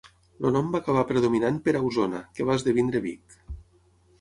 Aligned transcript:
El 0.47 0.53
nom 0.55 0.71
va 0.75 0.79
acabar 0.83 1.03
predominant 1.11 1.59
per 1.67 1.75
Ausona 1.81 2.23
que 2.39 2.49
va 2.49 2.57
esdevenir 2.61 3.03
Vic. 3.05 3.41